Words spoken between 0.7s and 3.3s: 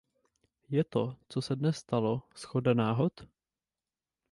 to, co se dnes stalo, shoda náhod?